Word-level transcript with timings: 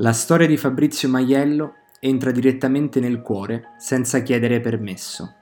La 0.00 0.12
storia 0.12 0.46
di 0.46 0.56
Fabrizio 0.56 1.08
Maiello 1.08 1.74
entra 1.98 2.30
direttamente 2.30 3.00
nel 3.00 3.20
cuore 3.20 3.74
senza 3.78 4.22
chiedere 4.22 4.60
permesso. 4.60 5.34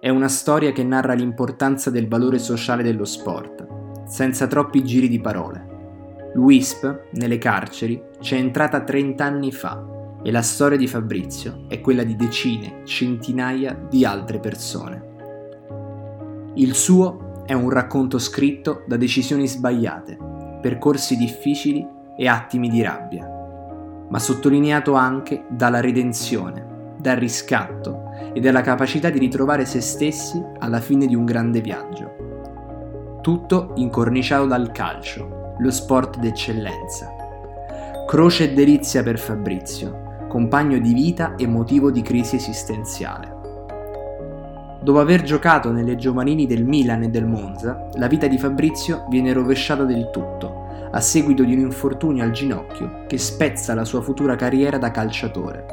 È 0.00 0.08
una 0.08 0.26
storia 0.26 0.72
che 0.72 0.82
narra 0.82 1.12
l'importanza 1.12 1.88
del 1.88 2.08
valore 2.08 2.40
sociale 2.40 2.82
dello 2.82 3.04
sport, 3.04 4.08
senza 4.08 4.48
troppi 4.48 4.82
giri 4.82 5.06
di 5.06 5.20
parole. 5.20 6.32
L'UISP, 6.34 7.10
nelle 7.12 7.38
carceri, 7.38 8.02
c'è 8.18 8.36
entrata 8.36 8.82
30 8.82 9.24
anni 9.24 9.52
fa 9.52 10.18
e 10.24 10.32
la 10.32 10.42
storia 10.42 10.76
di 10.76 10.88
Fabrizio 10.88 11.66
è 11.68 11.80
quella 11.80 12.02
di 12.02 12.16
decine, 12.16 12.80
centinaia 12.82 13.86
di 13.88 14.04
altre 14.04 14.40
persone. 14.40 16.50
Il 16.54 16.74
suo 16.74 17.44
è 17.46 17.52
un 17.52 17.70
racconto 17.70 18.18
scritto 18.18 18.82
da 18.88 18.96
decisioni 18.96 19.46
sbagliate, 19.46 20.18
percorsi 20.60 21.16
difficili 21.16 21.86
e 22.16 22.26
attimi 22.26 22.68
di 22.68 22.82
rabbia 22.82 23.33
ma 24.08 24.18
sottolineato 24.18 24.94
anche 24.94 25.44
dalla 25.48 25.80
redenzione, 25.80 26.94
dal 26.98 27.16
riscatto 27.16 28.10
e 28.32 28.40
dalla 28.40 28.60
capacità 28.60 29.10
di 29.10 29.18
ritrovare 29.18 29.64
se 29.64 29.80
stessi 29.80 30.42
alla 30.58 30.80
fine 30.80 31.06
di 31.06 31.14
un 31.14 31.24
grande 31.24 31.60
viaggio. 31.60 33.18
Tutto 33.20 33.72
incorniciato 33.76 34.46
dal 34.46 34.70
calcio, 34.72 35.54
lo 35.58 35.70
sport 35.70 36.18
d'eccellenza. 36.18 37.10
Croce 38.06 38.44
e 38.44 38.52
delizia 38.52 39.02
per 39.02 39.18
Fabrizio, 39.18 40.26
compagno 40.28 40.78
di 40.78 40.92
vita 40.92 41.34
e 41.36 41.46
motivo 41.46 41.90
di 41.90 42.02
crisi 42.02 42.36
esistenziale. 42.36 43.32
Dopo 44.82 45.00
aver 45.00 45.22
giocato 45.22 45.72
nelle 45.72 45.96
giovanili 45.96 46.46
del 46.46 46.64
Milan 46.64 47.04
e 47.04 47.08
del 47.08 47.24
Monza, 47.24 47.88
la 47.94 48.06
vita 48.06 48.26
di 48.26 48.36
Fabrizio 48.36 49.06
viene 49.08 49.32
rovesciata 49.32 49.84
del 49.84 50.10
tutto 50.10 50.63
a 50.94 51.00
seguito 51.00 51.42
di 51.42 51.52
un 51.54 51.58
infortunio 51.58 52.22
al 52.22 52.30
ginocchio 52.30 53.04
che 53.08 53.18
spezza 53.18 53.74
la 53.74 53.84
sua 53.84 54.00
futura 54.00 54.36
carriera 54.36 54.78
da 54.78 54.92
calciatore. 54.92 55.66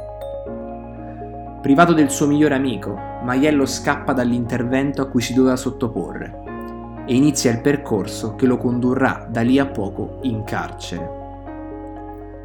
Privato 1.62 1.94
del 1.94 2.10
suo 2.10 2.26
migliore 2.26 2.56
amico, 2.56 2.96
Maiello 3.24 3.68
scappa 3.68 4.14
dall'intervento 4.14 5.04
a 5.04 5.08
cui 5.08 5.22
si 5.22 5.36
doveva 5.36 5.56
sottoporre 5.56 7.04
e 7.06 7.16
inizia 7.16 7.52
il 7.52 7.62
percorso 7.62 8.34
che 8.34 8.48
lo 8.48 8.58
condurrà 8.58 9.28
da 9.30 9.42
lì 9.42 9.60
a 9.60 9.68
poco 9.68 10.18
in 10.24 10.44
carcere. 10.44 11.20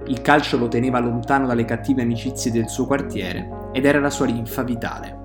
Il 0.08 0.20
calcio 0.20 0.58
lo 0.58 0.68
teneva 0.68 0.98
lontano 0.98 1.46
dalle 1.46 1.64
cattive 1.64 2.02
amicizie 2.02 2.52
del 2.52 2.68
suo 2.68 2.84
quartiere 2.84 3.70
ed 3.72 3.86
era 3.86 4.00
la 4.00 4.10
sua 4.10 4.26
linfa 4.26 4.62
vitale. 4.62 5.24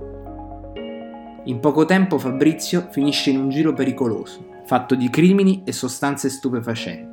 In 1.45 1.59
poco 1.59 1.83
tempo 1.83 2.17
Fabrizio 2.17 2.87
finisce 2.91 3.29
in 3.29 3.39
un 3.39 3.49
giro 3.49 3.73
pericoloso, 3.73 4.61
fatto 4.63 4.95
di 4.95 5.09
crimini 5.09 5.63
e 5.65 5.73
sostanze 5.73 6.29
stupefacenti 6.29 7.10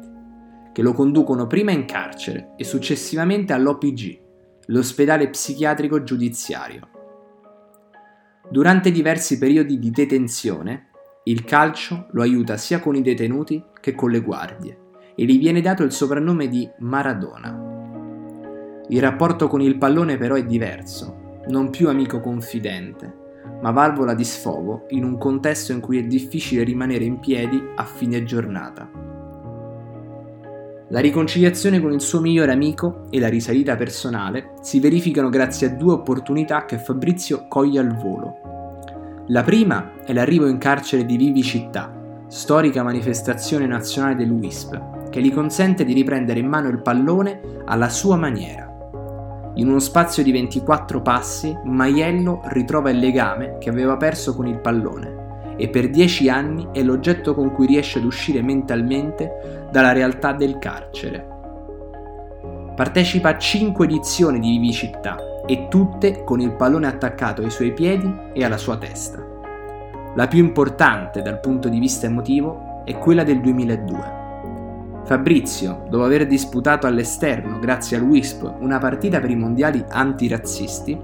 che 0.78 0.84
lo 0.84 0.92
conducono 0.92 1.48
prima 1.48 1.72
in 1.72 1.86
carcere 1.86 2.52
e 2.56 2.62
successivamente 2.62 3.52
all'OPG, 3.52 4.20
l'ospedale 4.66 5.28
psichiatrico 5.28 6.04
giudiziario. 6.04 6.88
Durante 8.48 8.92
diversi 8.92 9.38
periodi 9.38 9.80
di 9.80 9.90
detenzione, 9.90 10.90
il 11.24 11.42
calcio 11.42 12.06
lo 12.12 12.22
aiuta 12.22 12.56
sia 12.56 12.78
con 12.78 12.94
i 12.94 13.02
detenuti 13.02 13.60
che 13.80 13.96
con 13.96 14.12
le 14.12 14.20
guardie 14.20 14.78
e 15.16 15.24
gli 15.24 15.40
viene 15.40 15.60
dato 15.60 15.82
il 15.82 15.90
soprannome 15.90 16.46
di 16.46 16.70
Maradona. 16.78 18.84
Il 18.86 19.00
rapporto 19.00 19.48
con 19.48 19.60
il 19.60 19.78
pallone 19.78 20.16
però 20.16 20.36
è 20.36 20.44
diverso, 20.44 21.40
non 21.48 21.70
più 21.70 21.88
amico 21.88 22.20
confidente, 22.20 23.12
ma 23.62 23.72
valvola 23.72 24.14
di 24.14 24.22
sfogo 24.22 24.86
in 24.90 25.02
un 25.02 25.18
contesto 25.18 25.72
in 25.72 25.80
cui 25.80 25.98
è 25.98 26.04
difficile 26.04 26.62
rimanere 26.62 27.02
in 27.02 27.18
piedi 27.18 27.60
a 27.74 27.84
fine 27.84 28.22
giornata. 28.22 29.08
La 30.91 31.00
riconciliazione 31.00 31.83
con 31.83 31.92
il 31.92 32.00
suo 32.00 32.19
migliore 32.19 32.50
amico 32.50 33.03
e 33.11 33.20
la 33.20 33.28
risalita 33.28 33.77
personale 33.77 34.53
si 34.62 34.81
verificano 34.81 35.28
grazie 35.28 35.67
a 35.67 35.75
due 35.75 35.92
opportunità 35.92 36.65
che 36.65 36.78
Fabrizio 36.78 37.44
coglie 37.47 37.78
al 37.78 37.94
volo. 37.94 39.25
La 39.27 39.43
prima 39.43 39.91
è 40.03 40.15
l'arrivo 40.15 40.47
in 40.47 40.56
carcere 40.56 41.04
di 41.04 41.19
Vivi 41.19 41.43
Città, 41.43 41.94
storica 42.28 42.82
manifestazione 42.82 43.66
nazionale 43.66 44.15
dell'UISP, 44.15 45.10
che 45.10 45.21
gli 45.21 45.31
consente 45.31 45.84
di 45.84 45.93
riprendere 45.93 46.41
in 46.41 46.47
mano 46.47 46.69
il 46.69 46.81
pallone 46.81 47.43
alla 47.66 47.91
sua 47.91 48.16
maniera. 48.16 48.66
In 49.56 49.69
uno 49.69 49.81
spazio 49.81 50.22
di 50.22 50.32
24 50.32 51.03
passi, 51.03 51.54
Maiello 51.65 52.41
ritrova 52.44 52.88
il 52.88 52.98
legame 52.98 53.59
che 53.59 53.69
aveva 53.69 53.98
perso 53.98 54.34
con 54.34 54.47
il 54.47 54.59
pallone 54.59 55.19
e 55.59 55.69
per 55.69 55.91
dieci 55.91 56.28
anni 56.28 56.69
è 56.72 56.82
l'oggetto 56.84 57.34
con 57.34 57.53
cui 57.53 57.66
riesce 57.66 57.98
ad 57.98 58.04
uscire 58.04 58.41
mentalmente 58.41 59.57
dalla 59.70 59.92
realtà 59.92 60.32
del 60.32 60.58
carcere. 60.58 61.36
Partecipa 62.74 63.30
a 63.30 63.38
cinque 63.38 63.86
edizioni 63.86 64.38
di 64.38 64.50
Vivi 64.50 64.72
Città 64.72 65.16
e 65.46 65.68
tutte 65.68 66.24
con 66.24 66.40
il 66.40 66.52
pallone 66.52 66.86
attaccato 66.86 67.42
ai 67.42 67.50
suoi 67.50 67.72
piedi 67.72 68.12
e 68.32 68.44
alla 68.44 68.58
sua 68.58 68.76
testa. 68.76 69.24
La 70.14 70.26
più 70.26 70.38
importante 70.38 71.22
dal 71.22 71.40
punto 71.40 71.68
di 71.68 71.78
vista 71.78 72.06
emotivo 72.06 72.82
è 72.84 72.96
quella 72.98 73.24
del 73.24 73.40
2002. 73.40 74.16
Fabrizio, 75.04 75.84
dopo 75.88 76.04
aver 76.04 76.26
disputato 76.26 76.86
all'esterno, 76.86 77.58
grazie 77.58 77.96
al 77.96 78.02
WISP, 78.02 78.56
una 78.60 78.78
partita 78.78 79.20
per 79.20 79.30
i 79.30 79.36
mondiali 79.36 79.82
antirazzisti, 79.88 81.00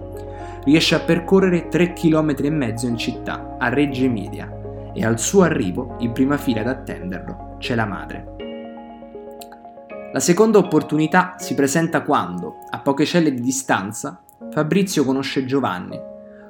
riesce 0.64 0.94
a 0.94 1.00
percorrere 1.00 1.68
3 1.68 1.92
km 1.92 2.34
e 2.42 2.50
mezzo 2.50 2.86
in 2.86 2.96
città, 2.96 3.56
a 3.58 3.68
Reggio 3.68 4.04
Emilia, 4.04 4.50
e 4.92 5.04
al 5.04 5.18
suo 5.18 5.42
arrivo, 5.42 5.96
in 6.00 6.12
prima 6.12 6.36
fila 6.36 6.60
ad 6.60 6.68
attenderlo, 6.68 7.56
c'è 7.58 7.74
la 7.74 7.86
madre. 7.86 8.43
La 10.14 10.20
seconda 10.20 10.58
opportunità 10.58 11.34
si 11.38 11.56
presenta 11.56 12.02
quando, 12.04 12.58
a 12.70 12.78
poche 12.78 13.04
celle 13.04 13.34
di 13.34 13.40
distanza, 13.40 14.22
Fabrizio 14.52 15.02
conosce 15.02 15.44
Giovanni, 15.44 16.00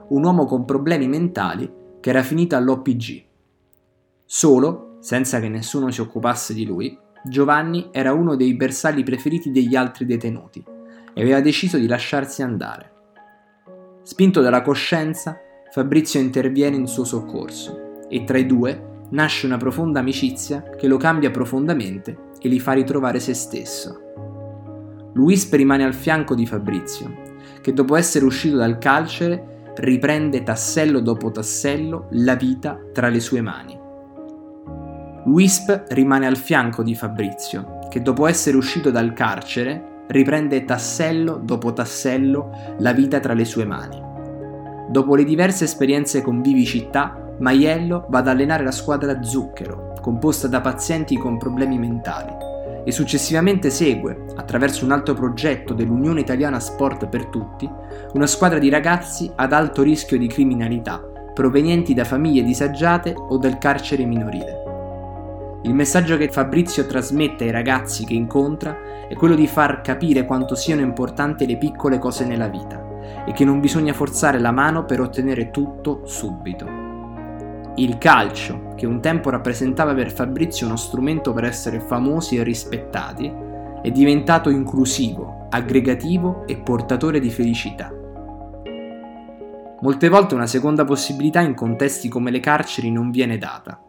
un 0.09 0.23
uomo 0.23 0.45
con 0.45 0.67
problemi 0.67 1.09
mentali 1.09 1.73
che 1.99 2.11
era 2.11 2.23
finito 2.23 2.57
all'OPG. 2.57 3.25
Solo, 4.27 4.99
senza 5.01 5.41
che 5.41 5.49
nessuno 5.49 5.91
si 5.91 6.03
occupasse 6.03 6.53
di 6.53 6.67
lui, 6.67 6.95
Giovanni 7.25 7.89
era 7.91 8.13
uno 8.13 8.37
dei 8.37 8.53
bersagli 8.53 9.03
preferiti 9.03 9.51
degli 9.51 9.75
altri 9.75 10.05
detenuti 10.05 10.63
e 11.15 11.23
aveva 11.23 11.41
deciso 11.41 11.79
di 11.79 11.87
lasciarsi 11.87 12.43
andare. 12.43 12.93
Spinto 14.03 14.43
dalla 14.43 14.61
coscienza, 14.61 15.39
Fabrizio 15.71 16.21
interviene 16.21 16.77
in 16.77 16.87
suo 16.87 17.05
soccorso 17.05 18.03
e 18.11 18.25
tra 18.25 18.37
i 18.37 18.45
due 18.45 18.93
nasce 19.15 19.47
una 19.47 19.57
profonda 19.57 20.01
amicizia 20.01 20.63
che 20.77 20.89
lo 20.89 20.97
cambia 20.97 21.31
profondamente 21.31 22.33
e 22.41 22.49
li 22.49 22.61
fa 22.61 22.73
ritrovare 22.73 23.21
se 23.21 23.33
stesso. 23.33 24.01
Luis 25.15 25.51
rimane 25.53 25.85
al 25.85 25.95
fianco 25.95 26.35
di 26.35 26.45
Fabrizio, 26.45 27.23
che 27.61 27.73
dopo 27.73 27.97
essere 27.97 28.25
uscito 28.25 28.57
dal 28.57 28.79
carcere 28.79 29.73
riprende 29.77 30.43
tassello 30.43 31.01
dopo 31.01 31.31
tassello 31.31 32.09
la 32.11 32.35
vita 32.35 32.79
tra 32.93 33.09
le 33.09 33.21
sue 33.21 33.41
mani. 33.41 33.79
Wisp 35.27 35.85
rimane 35.89 36.27
al 36.27 36.37
fianco 36.37 36.83
di 36.83 36.95
Fabrizio, 36.95 37.79
che 37.89 38.03
dopo 38.03 38.27
essere 38.27 38.57
uscito 38.57 38.91
dal 38.91 39.13
carcere 39.15 40.03
riprende 40.09 40.65
tassello 40.65 41.41
dopo 41.43 41.73
tassello 41.73 42.51
la 42.81 42.93
vita 42.93 43.21
tra 43.21 43.33
le 43.33 43.45
sue 43.45 43.65
mani. 43.65 44.03
Dopo 44.91 45.15
le 45.15 45.25
diverse 45.25 45.65
esperienze 45.65 46.21
con 46.21 46.43
Vivi 46.43 46.67
Città, 46.67 47.24
Maiello 47.39 48.07
va 48.09 48.19
ad 48.19 48.29
allenare 48.29 48.63
la 48.63 48.71
squadra 48.71 49.23
Zucchero, 49.23 49.95
composta 50.01 50.47
da 50.47 50.61
pazienti 50.61 51.17
con 51.17 51.39
problemi 51.39 51.79
mentali, 51.79 52.33
e 52.85 52.93
successivamente 52.93 53.71
segue, 53.71 54.27
attraverso 54.37 54.85
un 54.85 54.93
altro 54.93 55.15
progetto 55.15 55.75
dell'Unione 55.75 56.21
Italiana 56.21 56.61
Sport 56.61 57.09
per 57.09 57.27
Tutti, 57.27 57.69
una 58.13 58.27
squadra 58.27 58.59
di 58.59 58.69
ragazzi 58.69 59.31
ad 59.35 59.53
alto 59.53 59.83
rischio 59.83 60.19
di 60.19 60.29
criminalità, 60.29 61.03
provenienti 61.33 61.95
da 61.95 62.05
famiglie 62.05 62.45
disagiate 62.45 63.15
o 63.17 63.37
del 63.39 63.59
carcere 63.59 64.05
minorile. 64.05 64.63
Il 65.63 65.75
messaggio 65.75 66.19
che 66.19 66.29
Fabrizio 66.29 66.87
trasmette 66.87 67.45
ai 67.45 67.51
ragazzi 67.51 68.05
che 68.05 68.13
incontra 68.13 68.77
è 69.09 69.15
quello 69.15 69.35
di 69.35 69.47
far 69.47 69.81
capire 69.81 70.27
quanto 70.27 70.55
siano 70.55 70.83
importanti 70.83 71.47
le 71.47 71.57
piccole 71.57 71.99
cose 71.99 72.27
nella 72.27 72.49
vita 72.49 73.25
e 73.27 73.33
che 73.33 73.47
non 73.47 73.61
bisogna 73.61 73.95
forzare 73.95 74.39
la 74.39 74.53
mano 74.53 74.85
per 74.85 75.01
ottenere 75.01 75.51
tutto 75.51 76.03
subito. 76.05 76.84
Il 77.77 77.99
calcio, 77.99 78.75
che 78.77 78.87
un 78.87 79.01
tempo 79.01 79.31
rappresentava 79.31 79.95
per 79.95 80.13
Fabrizio 80.13 80.67
uno 80.67 80.77
strumento 80.77 81.33
per 81.33 81.45
essere 81.45 81.81
famosi 81.81 82.37
e 82.37 82.43
rispettati, 82.43 83.33
è 83.83 83.91
diventato 83.91 84.51
inclusivo, 84.51 85.47
aggregativo 85.51 86.47
e 86.47 86.57
portatore 86.57 87.21
di 87.21 87.31
felicità. 87.31 87.93
Molte 89.81 90.09
volte 90.09 90.35
una 90.35 90.47
seconda 90.47 90.85
possibilità 90.85 91.41
in 91.41 91.55
contesti 91.55 92.09
come 92.09 92.31
le 92.31 92.41
carceri 92.41 92.91
non 92.91 93.11
viene 93.11 93.37
data 93.37 93.85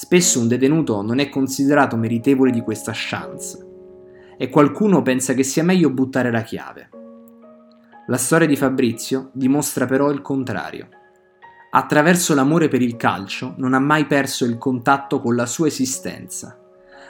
Spesso 0.00 0.38
un 0.38 0.46
detenuto 0.46 1.02
non 1.02 1.18
è 1.18 1.28
considerato 1.28 1.96
meritevole 1.96 2.52
di 2.52 2.60
questa 2.60 2.92
chance 2.94 3.66
e 4.36 4.48
qualcuno 4.48 5.02
pensa 5.02 5.34
che 5.34 5.42
sia 5.42 5.64
meglio 5.64 5.90
buttare 5.90 6.30
la 6.30 6.42
chiave. 6.42 6.88
La 8.06 8.16
storia 8.16 8.46
di 8.46 8.54
Fabrizio 8.54 9.30
dimostra 9.32 9.86
però 9.86 10.12
il 10.12 10.22
contrario. 10.22 10.88
Attraverso 11.70 12.34
l'amore 12.34 12.68
per 12.68 12.80
il 12.80 12.96
calcio 12.96 13.52
non 13.58 13.74
ha 13.74 13.78
mai 13.78 14.06
perso 14.06 14.46
il 14.46 14.56
contatto 14.56 15.20
con 15.20 15.34
la 15.34 15.44
sua 15.44 15.66
esistenza, 15.66 16.58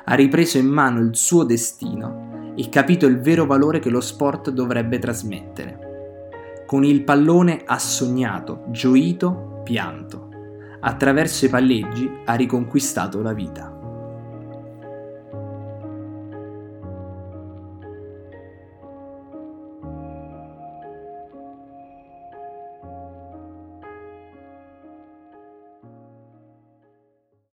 ha 0.04 0.14
ripreso 0.14 0.58
in 0.58 0.66
mano 0.66 0.98
il 1.00 1.14
suo 1.14 1.44
destino 1.44 2.52
e 2.56 2.68
capito 2.68 3.06
il 3.06 3.20
vero 3.20 3.46
valore 3.46 3.78
che 3.78 3.88
lo 3.88 4.00
sport 4.00 4.50
dovrebbe 4.50 4.98
trasmettere. 4.98 6.64
Con 6.66 6.82
il 6.82 7.04
pallone 7.04 7.62
ha 7.64 7.78
sognato, 7.78 8.64
gioito, 8.70 9.60
pianto. 9.62 10.28
Attraverso 10.80 11.44
i 11.44 11.48
palleggi 11.48 12.10
ha 12.24 12.34
riconquistato 12.34 13.22
la 13.22 13.32
vita. 13.32 13.77